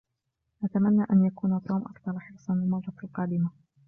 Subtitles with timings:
[0.63, 3.51] أتمنى ان يكون توم أكثر حرصاً المرة القادمة.